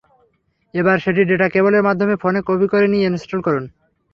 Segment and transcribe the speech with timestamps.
[0.73, 3.65] এবার সেটি ডেটা কেবলের মাধ্যমে ফোনে কপি করে নিয়ে ইনস্টল করুন।